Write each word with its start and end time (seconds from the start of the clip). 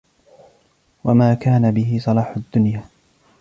وَمَا 1.03 1.33
كَانَ 1.33 1.71
بِهِ 1.71 1.99
صَلَاحُ 2.01 2.37
الدُّنْيَا 2.37 2.83